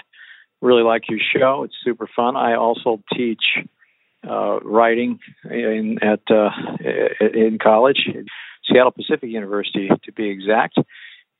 really 0.62 0.84
like 0.84 1.10
your 1.10 1.20
show. 1.20 1.64
It's 1.64 1.74
super 1.84 2.08
fun. 2.16 2.38
I 2.38 2.56
also 2.56 3.04
teach 3.14 3.42
uh, 4.26 4.62
writing 4.62 5.20
in 5.44 6.00
at 6.02 6.22
uh, 6.34 6.52
in 7.20 7.58
college, 7.62 8.08
Seattle 8.72 8.92
Pacific 8.92 9.30
University 9.30 9.90
to 10.06 10.12
be 10.14 10.30
exact. 10.30 10.78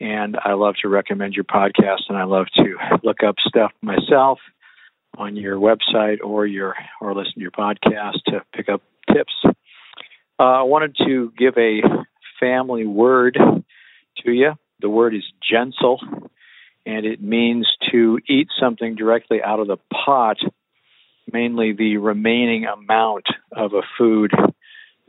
And 0.02 0.36
I 0.44 0.56
love 0.56 0.76
to 0.82 0.90
recommend 0.90 1.36
your 1.36 1.46
podcast, 1.46 2.02
and 2.10 2.18
I 2.18 2.26
love 2.26 2.48
to 2.58 2.76
look 3.02 3.24
up 3.26 3.36
stuff 3.48 3.72
myself 3.82 4.40
on 5.18 5.38
your 5.38 5.56
website 5.56 6.18
or 6.22 6.46
your 6.46 6.76
or 7.00 7.16
listen 7.16 7.36
to 7.36 7.40
your 7.40 7.52
podcast 7.52 8.18
to 8.28 8.44
pick 8.54 8.68
up 8.68 8.82
tips. 9.18 9.34
Uh, 10.40 10.44
I 10.44 10.64
wanted 10.64 10.96
to 11.06 11.32
give 11.38 11.58
a 11.58 11.82
family 12.40 12.86
word 12.86 13.38
to 14.24 14.32
you. 14.32 14.54
The 14.80 14.90
word 14.90 15.16
is 15.16 15.24
gensel, 15.52 15.98
and 16.86 17.06
it 17.06 17.22
means 17.22 17.68
to 17.92 18.20
eat 18.28 18.50
something 18.60 18.96
directly 18.96 19.42
out 19.42 19.60
of 19.60 19.68
the 19.68 19.78
pot, 19.92 20.38
mainly 21.32 21.74
the 21.74 21.98
remaining 21.98 22.66
amount 22.66 23.26
of 23.52 23.74
a 23.74 23.82
food 23.98 24.32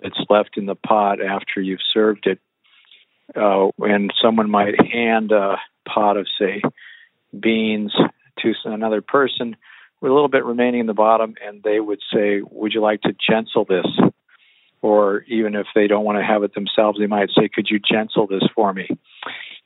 that's 0.03 0.19
left 0.31 0.57
in 0.57 0.67
the 0.67 0.75
pot 0.75 1.21
after 1.21 1.61
you've 1.61 1.81
served 1.93 2.27
it. 2.27 2.39
Uh, 3.37 3.69
and 3.81 4.11
someone 4.23 4.51
might 4.51 4.81
hand 4.81 5.33
a 5.33 5.57
pot 5.87 6.17
of, 6.17 6.27
say, 6.39 6.63
beans 7.39 7.93
to 8.39 8.55
another 8.65 9.03
person 9.03 9.57
with 10.01 10.11
a 10.11 10.15
little 10.15 10.29
bit 10.29 10.45
remaining 10.45 10.81
in 10.81 10.87
the 10.87 10.95
bottom, 10.95 11.35
and 11.45 11.63
they 11.63 11.81
would 11.81 12.01
say, 12.13 12.41
Would 12.51 12.73
you 12.75 12.81
like 12.81 13.03
to 13.03 13.15
gensel 13.15 13.67
this? 13.67 13.87
Or 14.81 15.23
even 15.23 15.57
if 15.57 15.67
they 15.75 15.89
don't 15.89 16.05
want 16.05 16.19
to 16.19 16.25
have 16.25 16.45
it 16.45 16.55
themselves, 16.55 16.99
they 16.99 17.07
might 17.07 17.31
say, 17.31 17.49
Could 17.49 17.69
you 17.71 17.81
gensel 17.81 18.29
this 18.29 18.45
for 18.55 18.73
me? 18.73 18.89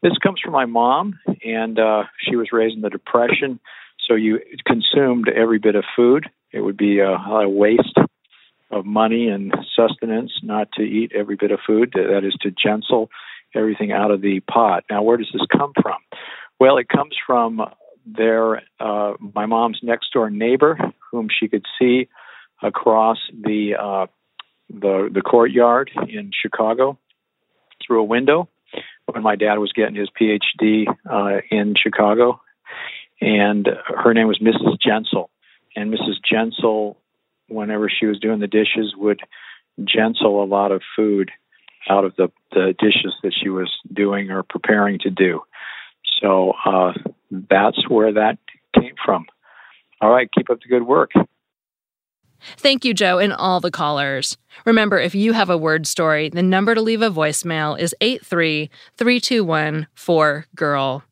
This 0.03 0.17
comes 0.23 0.41
from 0.41 0.53
my 0.53 0.65
mom, 0.65 1.19
and 1.45 1.79
uh, 1.79 2.05
she 2.19 2.37
was 2.37 2.49
raised 2.53 2.75
in 2.75 2.83
the 2.83 2.91
Depression, 2.91 3.61
so 4.09 4.15
you 4.15 4.41
consumed 4.67 5.29
every 5.29 5.59
bit 5.59 5.77
of 5.77 5.85
food. 5.95 6.29
It 6.51 6.61
would 6.61 6.77
be 6.77 6.99
a, 6.99 7.13
a 7.13 7.49
waste 7.49 7.99
of 8.71 8.85
money 8.85 9.29
and 9.29 9.55
sustenance 9.77 10.33
not 10.43 10.73
to 10.73 10.83
eat 10.83 11.13
every 11.15 11.37
bit 11.37 11.51
of 11.51 11.61
food, 11.65 11.93
that 11.95 12.25
is 12.25 12.35
to 12.41 12.51
gensel 12.51 13.09
everything 13.55 13.93
out 13.93 14.11
of 14.11 14.23
the 14.23 14.41
pot. 14.41 14.85
Now, 14.91 15.03
where 15.03 15.19
does 15.19 15.31
this 15.33 15.47
come 15.53 15.73
from? 15.81 15.99
Well, 16.59 16.79
it 16.79 16.89
comes 16.89 17.15
from 17.27 17.61
their 18.07 18.63
uh, 18.81 19.15
my 19.35 19.47
mom's 19.47 19.79
next 19.83 20.13
door 20.13 20.31
neighbor, 20.31 20.79
whom 21.11 21.29
she 21.29 21.49
could 21.49 21.65
see 21.79 22.09
across 22.63 23.19
the 23.33 23.75
uh, 23.81 24.07
the 24.69 25.11
the 25.13 25.23
courtyard 25.23 25.91
in 26.09 26.31
Chicago 26.33 26.99
through 27.85 28.01
a 28.01 28.05
window 28.05 28.49
when 29.07 29.23
my 29.23 29.37
dad 29.37 29.59
was 29.59 29.73
getting 29.73 29.95
his 29.95 30.09
PhD 30.11 30.87
uh, 31.11 31.41
in 31.51 31.75
Chicago, 31.77 32.41
and 33.21 33.69
her 33.87 34.15
name 34.15 34.29
was 34.29 34.39
Mrs. 34.39 34.79
Jensel, 34.81 35.29
and 35.77 35.93
Mrs. 35.93 36.17
Jensel, 36.31 36.97
whenever 37.49 37.91
she 37.91 38.07
was 38.07 38.19
doing 38.21 38.41
the 38.41 38.47
dishes, 38.47 38.95
would 38.97 39.21
gensel 39.81 40.43
a 40.43 40.47
lot 40.47 40.73
of 40.73 40.83
food 40.97 41.31
out 41.89 42.05
of 42.05 42.15
the 42.17 42.31
the 42.53 42.75
dishes 42.79 43.15
that 43.23 43.35
she 43.41 43.49
was 43.49 43.71
doing 43.93 44.31
or 44.31 44.43
preparing 44.43 44.99
to 45.01 45.11
do. 45.11 45.43
So 46.23 46.55
uh, 46.65 46.93
that's 47.31 47.89
where 47.89 48.13
that 48.15 48.39
came 48.75 48.95
from. 49.05 49.27
All 50.01 50.11
right, 50.11 50.29
keep 50.35 50.49
up 50.51 50.61
the 50.63 50.69
good 50.69 50.87
work. 50.87 51.11
Thank 52.57 52.85
you, 52.85 52.93
Joe, 52.95 53.19
and 53.19 53.33
all 53.33 53.61
the 53.61 53.71
callers. 53.71 54.37
Remember, 54.65 54.99
if 54.99 55.15
you 55.15 55.33
have 55.33 55.49
a 55.51 55.57
word 55.57 55.87
story, 55.87 56.29
the 56.29 56.43
number 56.43 56.75
to 56.75 56.81
leave 56.81 57.03
a 57.03 57.11
voicemail 57.11 57.79
is 57.79 57.95
83321 58.01 59.87
4GIRL. 59.97 61.03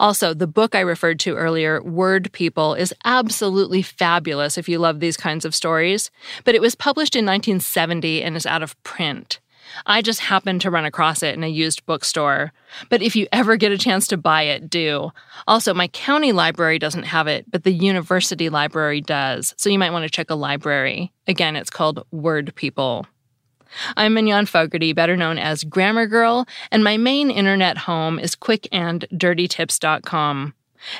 Also, 0.00 0.34
the 0.34 0.48
book 0.48 0.74
I 0.74 0.80
referred 0.80 1.20
to 1.20 1.36
earlier, 1.36 1.80
Word 1.80 2.32
People, 2.32 2.74
is 2.74 2.92
absolutely 3.04 3.82
fabulous 3.82 4.58
if 4.58 4.68
you 4.68 4.80
love 4.80 4.98
these 4.98 5.16
kinds 5.16 5.44
of 5.44 5.54
stories, 5.54 6.10
but 6.44 6.56
it 6.56 6.60
was 6.60 6.74
published 6.74 7.14
in 7.14 7.24
1970 7.24 8.24
and 8.24 8.36
is 8.36 8.44
out 8.44 8.64
of 8.64 8.80
print. 8.82 9.38
I 9.86 10.02
just 10.02 10.20
happened 10.20 10.60
to 10.62 10.70
run 10.70 10.84
across 10.84 11.22
it 11.22 11.34
in 11.34 11.44
a 11.44 11.48
used 11.48 11.86
bookstore. 11.86 12.52
But 12.88 13.02
if 13.02 13.16
you 13.16 13.26
ever 13.32 13.56
get 13.56 13.72
a 13.72 13.78
chance 13.78 14.06
to 14.08 14.16
buy 14.16 14.42
it, 14.42 14.70
do. 14.70 15.12
Also, 15.46 15.74
my 15.74 15.88
county 15.88 16.32
library 16.32 16.78
doesn't 16.78 17.04
have 17.04 17.26
it, 17.26 17.50
but 17.50 17.64
the 17.64 17.72
university 17.72 18.48
library 18.48 19.00
does. 19.00 19.54
So 19.56 19.70
you 19.70 19.78
might 19.78 19.92
want 19.92 20.04
to 20.04 20.10
check 20.10 20.30
a 20.30 20.34
library. 20.34 21.12
Again, 21.26 21.56
it's 21.56 21.70
called 21.70 22.06
Word 22.10 22.54
People. 22.54 23.06
I'm 23.96 24.14
Mignon 24.14 24.46
Fogarty, 24.46 24.92
better 24.92 25.16
known 25.16 25.38
as 25.38 25.64
Grammar 25.64 26.06
Girl, 26.06 26.46
and 26.70 26.82
my 26.82 26.96
main 26.96 27.30
internet 27.30 27.78
home 27.78 28.18
is 28.18 28.34
quickanddirtytips.com. 28.34 30.54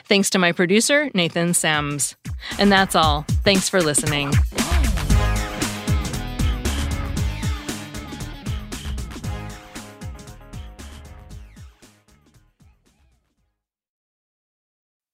Thanks 0.04 0.30
to 0.30 0.38
my 0.38 0.52
producer, 0.52 1.10
Nathan 1.14 1.54
Sems. 1.54 2.16
And 2.58 2.70
that's 2.70 2.94
all. 2.94 3.24
Thanks 3.44 3.68
for 3.68 3.80
listening. 3.80 4.32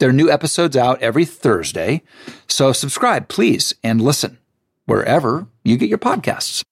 there 0.00 0.08
are 0.08 0.12
new 0.12 0.30
episodes 0.30 0.76
out 0.76 1.00
every 1.00 1.24
Thursday. 1.24 2.02
So 2.48 2.72
subscribe, 2.72 3.28
please, 3.28 3.74
and 3.84 4.00
listen 4.00 4.38
wherever 4.86 5.46
you 5.62 5.76
get 5.76 5.88
your 5.88 5.98
podcasts. 5.98 6.64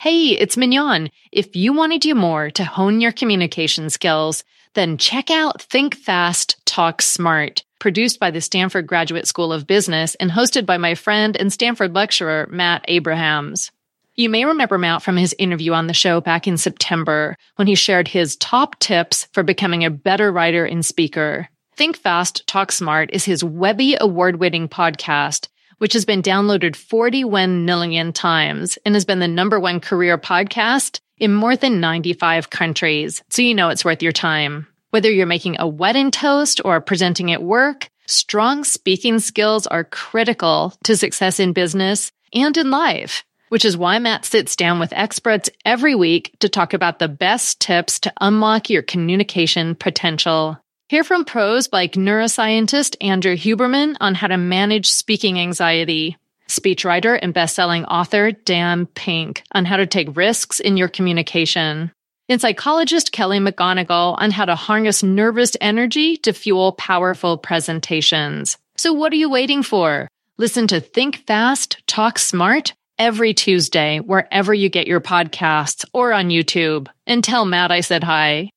Hey, 0.00 0.28
it's 0.28 0.56
Mignon. 0.56 1.10
If 1.32 1.56
you 1.56 1.72
want 1.72 1.92
to 1.92 1.98
do 1.98 2.14
more 2.14 2.50
to 2.50 2.64
hone 2.64 3.00
your 3.00 3.12
communication 3.12 3.90
skills, 3.90 4.44
then 4.74 4.96
check 4.96 5.30
out 5.30 5.62
Think 5.62 5.96
Fast, 5.96 6.64
Talk 6.64 7.02
Smart, 7.02 7.64
produced 7.80 8.20
by 8.20 8.30
the 8.30 8.40
Stanford 8.40 8.86
Graduate 8.86 9.26
School 9.26 9.52
of 9.52 9.66
Business 9.66 10.14
and 10.16 10.30
hosted 10.30 10.66
by 10.66 10.78
my 10.78 10.94
friend 10.94 11.36
and 11.36 11.52
Stanford 11.52 11.94
lecturer, 11.94 12.48
Matt 12.50 12.84
Abrahams. 12.86 13.70
You 14.18 14.28
may 14.28 14.44
remember 14.44 14.78
Matt 14.78 15.02
from 15.02 15.16
his 15.16 15.32
interview 15.38 15.74
on 15.74 15.86
the 15.86 15.94
show 15.94 16.20
back 16.20 16.48
in 16.48 16.56
September 16.56 17.36
when 17.54 17.68
he 17.68 17.76
shared 17.76 18.08
his 18.08 18.34
top 18.34 18.76
tips 18.80 19.28
for 19.32 19.44
becoming 19.44 19.84
a 19.84 19.90
better 19.90 20.32
writer 20.32 20.64
and 20.64 20.84
speaker. 20.84 21.48
Think 21.76 21.96
Fast, 21.96 22.44
Talk 22.48 22.72
Smart 22.72 23.10
is 23.12 23.24
his 23.24 23.44
Webby 23.44 23.96
award 24.00 24.40
winning 24.40 24.68
podcast, 24.68 25.46
which 25.76 25.92
has 25.92 26.04
been 26.04 26.20
downloaded 26.20 26.74
41 26.74 27.64
million 27.64 28.12
times 28.12 28.76
and 28.84 28.96
has 28.96 29.04
been 29.04 29.20
the 29.20 29.28
number 29.28 29.60
one 29.60 29.78
career 29.78 30.18
podcast 30.18 30.98
in 31.18 31.32
more 31.32 31.54
than 31.54 31.78
95 31.78 32.50
countries. 32.50 33.22
So 33.30 33.42
you 33.42 33.54
know 33.54 33.68
it's 33.68 33.84
worth 33.84 34.02
your 34.02 34.10
time. 34.10 34.66
Whether 34.90 35.12
you're 35.12 35.26
making 35.26 35.60
a 35.60 35.68
wedding 35.68 36.10
toast 36.10 36.60
or 36.64 36.80
presenting 36.80 37.30
at 37.30 37.44
work, 37.44 37.88
strong 38.08 38.64
speaking 38.64 39.20
skills 39.20 39.68
are 39.68 39.84
critical 39.84 40.74
to 40.82 40.96
success 40.96 41.38
in 41.38 41.52
business 41.52 42.10
and 42.34 42.56
in 42.56 42.72
life 42.72 43.22
which 43.48 43.64
is 43.64 43.76
why 43.76 43.98
Matt 43.98 44.24
sits 44.24 44.56
down 44.56 44.78
with 44.78 44.92
experts 44.92 45.50
every 45.64 45.94
week 45.94 46.34
to 46.40 46.48
talk 46.48 46.72
about 46.74 46.98
the 46.98 47.08
best 47.08 47.60
tips 47.60 48.00
to 48.00 48.12
unlock 48.20 48.70
your 48.70 48.82
communication 48.82 49.74
potential. 49.74 50.58
Hear 50.88 51.04
from 51.04 51.24
pros 51.24 51.68
like 51.72 51.92
neuroscientist 51.92 52.96
Andrew 53.00 53.36
Huberman 53.36 53.96
on 54.00 54.14
how 54.14 54.28
to 54.28 54.38
manage 54.38 54.88
speaking 54.88 55.38
anxiety, 55.38 56.16
speechwriter 56.48 57.18
and 57.20 57.34
best-selling 57.34 57.84
author 57.84 58.32
Dan 58.32 58.86
Pink 58.86 59.42
on 59.52 59.66
how 59.66 59.76
to 59.76 59.86
take 59.86 60.16
risks 60.16 60.60
in 60.60 60.78
your 60.78 60.88
communication, 60.88 61.92
and 62.30 62.40
psychologist 62.40 63.12
Kelly 63.12 63.38
McGonigal 63.38 64.16
on 64.18 64.30
how 64.30 64.46
to 64.46 64.54
harness 64.54 65.02
nervous 65.02 65.56
energy 65.60 66.16
to 66.18 66.32
fuel 66.32 66.72
powerful 66.72 67.36
presentations. 67.36 68.56
So 68.76 68.94
what 68.94 69.12
are 69.12 69.16
you 69.16 69.28
waiting 69.28 69.62
for? 69.62 70.08
Listen 70.38 70.66
to 70.68 70.80
Think 70.80 71.26
Fast, 71.26 71.82
Talk 71.86 72.18
Smart 72.18 72.72
every 72.98 73.34
Tuesday, 73.34 73.98
wherever 73.98 74.52
you 74.52 74.68
get 74.68 74.86
your 74.86 75.00
podcasts 75.00 75.84
or 75.92 76.12
on 76.12 76.28
YouTube. 76.28 76.88
And 77.06 77.22
tell 77.22 77.44
Matt 77.44 77.70
I 77.70 77.80
said 77.80 78.04
hi. 78.04 78.50